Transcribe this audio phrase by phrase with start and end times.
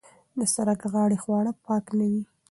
[0.37, 2.23] د سرک غاړې خواړه پاک نه وي.